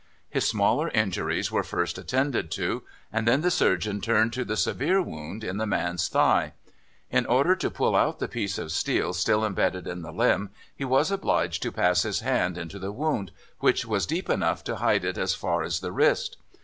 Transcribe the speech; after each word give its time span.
His 0.31 0.47
smaller 0.47 0.89
injuries 0.89 1.51
were 1.51 1.61
first 1.61 1.99
attended 1.99 2.49
to, 2.53 2.81
and 3.13 3.27
then 3.27 3.41
the 3.41 3.51
surgeon 3.51 4.01
turned 4.01 4.33
to 4.33 4.43
the 4.43 4.57
severe 4.57 4.99
wound 4.99 5.43
in 5.43 5.57
the 5.57 5.67
man's 5.67 6.07
thigh. 6.09 6.53
"In 7.11 7.27
order 7.27 7.55
to 7.57 7.69
pull 7.69 7.95
out 7.95 8.17
the 8.17 8.27
piece 8.27 8.57
of 8.57 8.71
steel 8.71 9.13
still 9.13 9.45
embedded 9.45 9.85
in 9.85 10.01
the 10.01 10.11
limb, 10.11 10.49
he 10.75 10.85
was 10.85 11.11
obliged 11.11 11.61
to 11.61 11.71
pass 11.71 12.01
his 12.01 12.21
hand 12.21 12.57
into 12.57 12.79
the 12.79 12.91
wound, 12.91 13.31
which 13.59 13.85
was 13.85 14.07
deep 14.07 14.27
enough 14.27 14.63
to 14.63 14.77
hide 14.77 15.05
it 15.05 15.19
as 15.19 15.35
far 15.35 15.61
as 15.61 15.81
the 15.81 15.91
wrist. 15.91 16.37